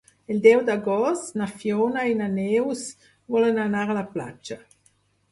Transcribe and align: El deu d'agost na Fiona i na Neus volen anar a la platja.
El 0.33 0.37
deu 0.43 0.61
d'agost 0.67 1.35
na 1.41 1.47
Fiona 1.59 2.05
i 2.11 2.15
na 2.21 2.29
Neus 2.37 2.81
volen 3.35 3.61
anar 3.65 3.83
a 3.89 3.97
la 3.99 4.03
platja. 4.15 4.59